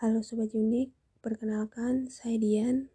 [0.00, 2.88] Halo Sobat Unik, perkenalkan saya Dian.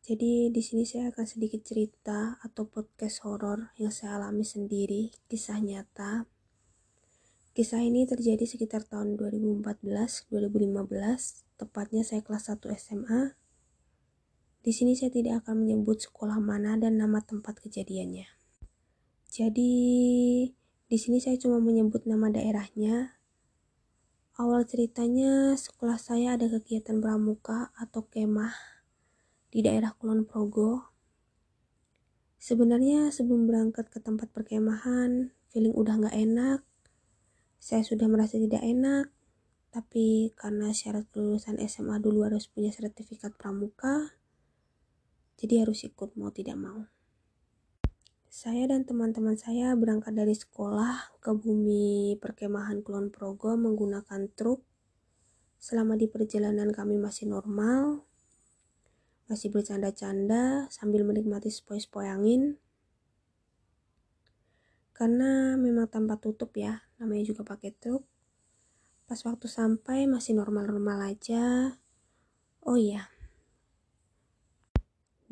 [0.00, 5.60] Jadi di sini saya akan sedikit cerita atau podcast horor yang saya alami sendiri, kisah
[5.60, 6.24] nyata.
[7.52, 9.20] Kisah ini terjadi sekitar tahun
[9.60, 10.32] 2014-2015,
[11.60, 13.36] tepatnya saya kelas 1 SMA.
[14.64, 18.32] Di sini saya tidak akan menyebut sekolah mana dan nama tempat kejadiannya.
[19.28, 19.72] Jadi
[20.88, 23.20] di sini saya cuma menyebut nama daerahnya
[24.34, 28.50] Awal ceritanya, sekolah saya ada kegiatan pramuka atau kemah
[29.54, 30.90] di daerah Kulon Progo.
[32.42, 36.66] Sebenarnya sebelum berangkat ke tempat perkemahan, feeling udah gak enak.
[37.62, 39.14] Saya sudah merasa tidak enak,
[39.70, 44.18] tapi karena syarat kelulusan SMA dulu harus punya sertifikat pramuka,
[45.38, 46.90] jadi harus ikut mau tidak mau.
[48.34, 54.58] Saya dan teman-teman saya berangkat dari sekolah ke bumi perkemahan Kulon Progo menggunakan truk.
[55.62, 58.02] Selama di perjalanan kami masih normal,
[59.30, 62.58] masih bercanda-canda sambil menikmati sepoi-sepoi angin.
[64.90, 68.02] Karena memang tanpa tutup ya, namanya juga pakai truk.
[69.06, 71.78] Pas waktu sampai masih normal-normal aja.
[72.66, 73.13] Oh iya,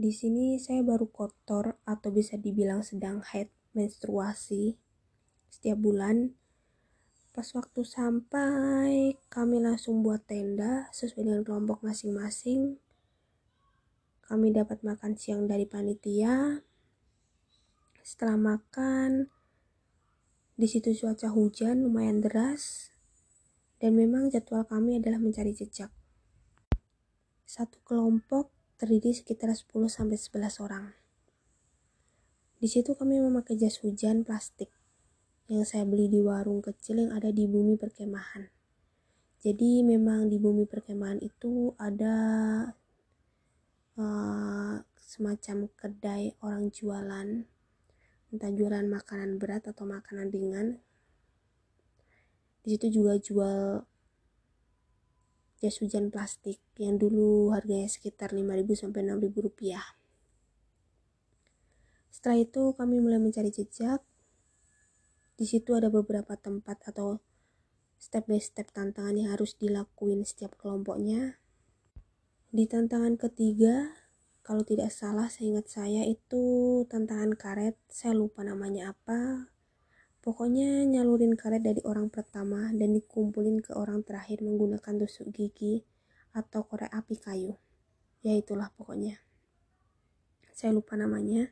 [0.03, 4.75] di sini saya baru kotor atau bisa dibilang sedang haid menstruasi
[5.47, 6.34] setiap bulan.
[7.31, 12.83] Pas waktu sampai, kami langsung buat tenda sesuai dengan kelompok masing-masing.
[14.27, 16.66] Kami dapat makan siang dari panitia.
[18.03, 19.31] Setelah makan,
[20.59, 22.91] di situ cuaca hujan lumayan deras
[23.78, 25.94] dan memang jadwal kami adalah mencari jejak.
[27.47, 30.91] Satu kelompok terdiri sekitar 10-11 orang.
[32.58, 34.75] Di situ kami memakai jas hujan plastik
[35.47, 38.50] yang saya beli di warung kecil yang ada di bumi perkemahan.
[39.38, 42.14] Jadi memang di bumi perkemahan itu ada
[44.03, 47.28] uh, semacam kedai orang jualan,
[48.34, 50.82] entah jualan makanan berat atau makanan ringan.
[52.66, 53.87] Di situ juga jual
[55.62, 59.87] jas hujan plastik yang dulu harganya sekitar 5000 sampai 6000 rupiah.
[62.11, 64.03] Setelah itu kami mulai mencari jejak.
[65.39, 67.22] Di situ ada beberapa tempat atau
[67.95, 71.39] step by step tantangan yang harus dilakuin setiap kelompoknya.
[72.51, 73.95] Di tantangan ketiga,
[74.43, 76.43] kalau tidak salah saya ingat saya itu
[76.91, 79.52] tantangan karet, saya lupa namanya apa,
[80.22, 85.83] Pokoknya nyalurin karet dari orang pertama dan dikumpulin ke orang terakhir menggunakan tusuk gigi
[86.31, 87.59] atau korek api kayu.
[88.22, 89.19] Ya itulah pokoknya.
[90.55, 91.50] Saya lupa namanya.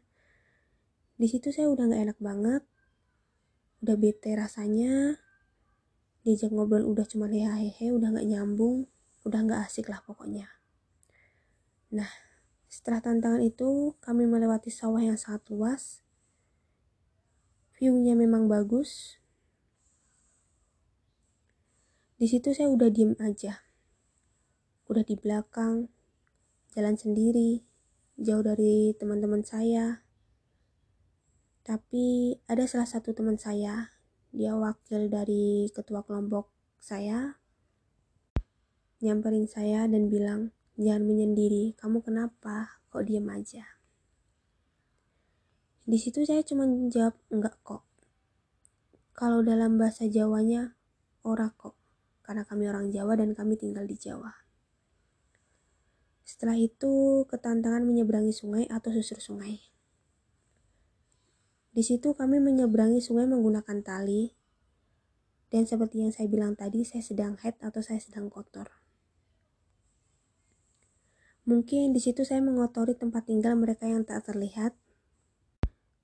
[1.19, 2.63] Di situ saya udah gak enak banget.
[3.83, 5.19] Udah bete rasanya.
[6.23, 8.87] Diajak ngobrol udah cuma hehehe, udah gak nyambung.
[9.27, 10.47] Udah gak asik lah pokoknya.
[11.91, 12.07] Nah,
[12.71, 16.07] setelah tantangan itu, kami melewati sawah yang sangat luas
[17.81, 19.17] viewnya memang bagus.
[22.21, 23.65] Di situ saya udah diem aja.
[24.85, 25.89] Udah di belakang
[26.77, 27.65] jalan sendiri
[28.21, 30.05] jauh dari teman-teman saya.
[31.65, 33.97] Tapi ada salah satu teman saya
[34.29, 37.41] dia wakil dari ketua kelompok saya
[39.01, 42.85] nyamperin saya dan bilang jangan menyendiri kamu kenapa?
[42.93, 43.80] Kok diem aja
[45.91, 47.83] di situ saya cuma jawab enggak kok.
[49.11, 50.79] Kalau dalam bahasa Jawanya,
[51.27, 51.75] ora kok.
[52.23, 54.31] Karena kami orang Jawa dan kami tinggal di Jawa.
[56.23, 59.59] Setelah itu, ketantangan menyeberangi sungai atau susur sungai.
[61.75, 64.31] Di situ kami menyeberangi sungai menggunakan tali.
[65.51, 68.71] Dan seperti yang saya bilang tadi, saya sedang head atau saya sedang kotor.
[71.51, 74.79] Mungkin di situ saya mengotori tempat tinggal mereka yang tak terlihat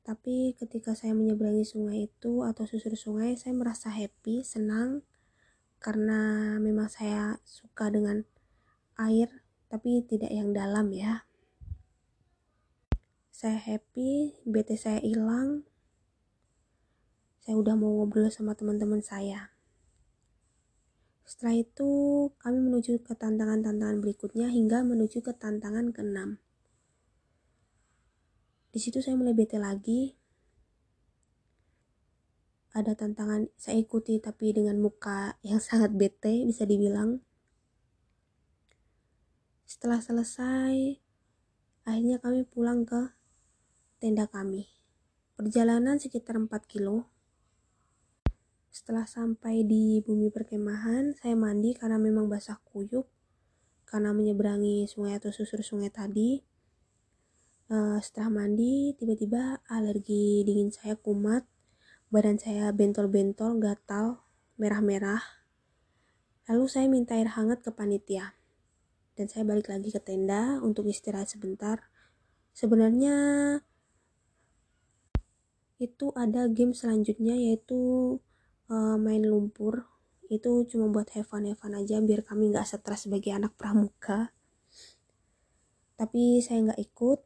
[0.06, 5.02] tapi ketika saya menyeberangi sungai itu atau susur sungai, saya merasa happy, senang
[5.82, 8.22] karena memang saya suka dengan
[9.02, 11.26] air, tapi tidak yang dalam ya.
[13.34, 15.66] Saya happy, bete saya hilang.
[17.42, 19.50] Saya udah mau ngobrol sama teman-teman saya.
[21.26, 21.90] Setelah itu,
[22.38, 26.45] kami menuju ke tantangan-tantangan berikutnya hingga menuju ke tantangan ke-6.
[28.70, 30.14] Di situ saya mulai bete lagi.
[32.76, 37.24] Ada tantangan saya ikuti tapi dengan muka yang sangat bete bisa dibilang.
[39.66, 41.02] Setelah selesai,
[41.82, 43.16] akhirnya kami pulang ke
[43.98, 44.70] tenda kami.
[45.34, 47.10] Perjalanan sekitar 4 kilo.
[48.70, 53.08] Setelah sampai di bumi perkemahan, saya mandi karena memang basah kuyup
[53.86, 56.42] karena menyeberangi sungai atau susur sungai tadi.
[57.66, 61.42] Uh, setelah mandi, tiba-tiba alergi dingin saya kumat,
[62.14, 64.22] badan saya bentol-bentol, gatal,
[64.54, 65.18] merah-merah.
[66.46, 68.38] Lalu saya minta air hangat ke panitia.
[69.18, 71.90] Dan saya balik lagi ke tenda untuk istirahat sebentar.
[72.54, 73.16] Sebenarnya
[75.76, 78.16] itu ada game selanjutnya yaitu
[78.72, 79.84] uh, main lumpur
[80.32, 84.32] itu cuma buat have fun have fun aja biar kami nggak stres sebagai anak pramuka
[86.00, 87.20] tapi saya nggak ikut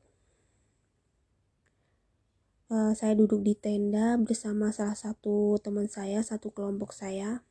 [2.71, 7.43] uh, saya duduk di tenda bersama salah satu teman saya satu kelompok saya.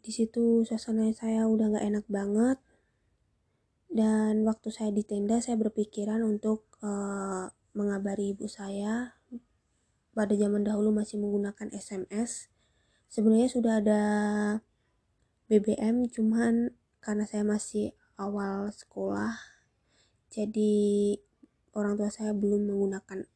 [0.00, 2.58] Di situ suasana saya udah nggak enak banget.
[3.86, 9.14] Dan waktu saya di tenda saya berpikiran untuk uh, mengabari ibu saya.
[10.16, 12.48] Pada zaman dahulu masih menggunakan SMS.
[13.12, 14.02] Sebenarnya sudah ada
[15.46, 16.72] BBM, cuman
[17.04, 19.38] karena saya masih awal sekolah,
[20.32, 21.14] jadi
[21.76, 23.28] orang tua saya belum menggunakan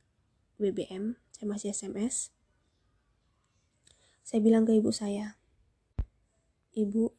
[0.57, 2.33] BBM, saya masih SMS.
[4.25, 5.37] Saya bilang ke ibu saya,
[6.73, 7.13] Ibu,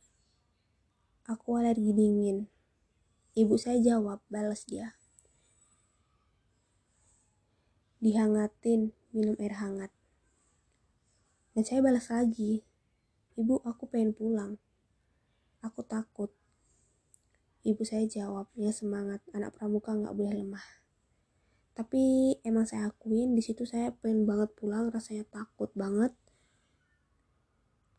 [1.30, 2.50] aku alergi dingin.
[3.38, 4.98] Ibu saya jawab, balas dia.
[8.02, 9.94] Dihangatin, minum air hangat.
[11.54, 12.66] Dan saya balas lagi,
[13.38, 14.58] Ibu, aku pengen pulang.
[15.62, 16.34] Aku takut.
[17.62, 20.81] Ibu saya jawab, ya semangat, anak pramuka nggak boleh lemah.
[21.72, 26.12] Tapi emang saya akuin, di situ saya pengen banget pulang, rasanya takut banget.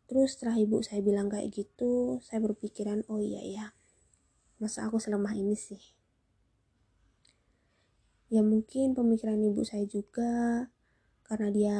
[0.05, 3.65] Terus setelah ibu saya bilang kayak gitu, saya berpikiran, oh iya ya,
[4.61, 5.81] masa aku selemah ini sih?
[8.29, 10.65] Ya mungkin pemikiran ibu saya juga
[11.25, 11.77] karena dia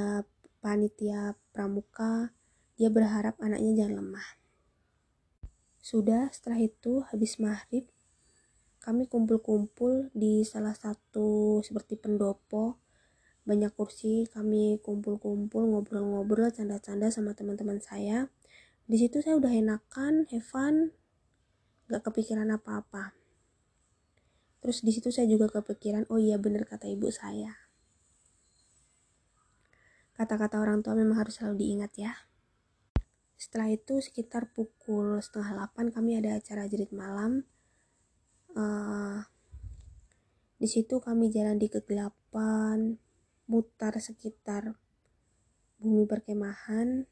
[0.62, 2.34] panitia pramuka,
[2.74, 4.28] dia berharap anaknya jangan lemah.
[5.84, 7.86] Sudah setelah itu habis maghrib,
[8.84, 12.84] kami kumpul-kumpul di salah satu seperti pendopo,
[13.48, 18.28] banyak kursi, kami kumpul-kumpul ngobrol-ngobrol, canda-canda sama teman-teman saya.
[18.84, 20.92] Di situ saya udah enakan, have fun,
[21.88, 23.16] gak kepikiran apa-apa.
[24.60, 27.64] Terus di situ saya juga kepikiran, oh iya bener kata ibu saya
[30.14, 32.14] Kata-kata orang tua memang harus selalu diingat ya.
[33.34, 37.50] Setelah itu sekitar pukul setengah delapan kami ada acara jerit malam.
[38.54, 39.26] Uh,
[40.62, 43.02] di situ kami jalan di kegelapan,
[43.50, 44.78] mutar sekitar
[45.82, 47.10] bumi perkemahan.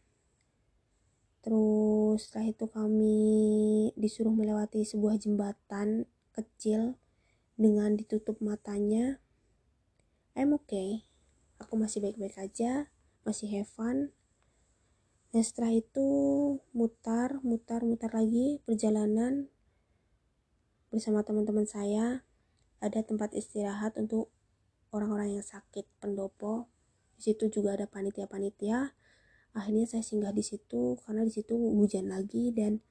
[1.41, 3.19] Terus setelah itu kami
[3.97, 6.05] disuruh melewati sebuah jembatan
[6.37, 6.95] kecil
[7.57, 9.17] dengan ditutup matanya.
[10.37, 11.11] I'm okay
[11.61, 12.89] aku masih baik-baik aja
[13.21, 14.09] masih have fun
[15.29, 16.07] dan setelah itu
[16.73, 19.47] mutar mutar mutar lagi perjalanan
[20.91, 22.27] bersama teman-teman saya
[22.83, 24.27] ada tempat istirahat untuk
[24.91, 26.67] orang-orang yang sakit pendopo.
[27.15, 28.91] Di situ juga ada panitia-panitia.
[29.55, 32.83] Akhirnya saya singgah di situ karena di situ hujan lagi dan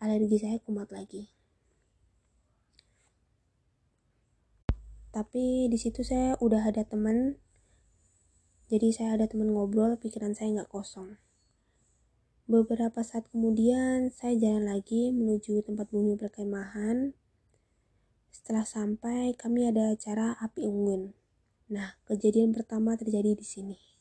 [0.00, 1.28] alergi saya kumat lagi.
[5.12, 7.36] Tapi di situ saya udah ada teman
[8.72, 11.20] jadi saya ada teman ngobrol, pikiran saya nggak kosong.
[12.52, 17.16] Beberapa saat kemudian, saya jalan lagi menuju tempat bumi perkemahan.
[18.28, 21.16] Setelah sampai, kami ada acara api unggun.
[21.72, 23.91] Nah, kejadian pertama terjadi di sini.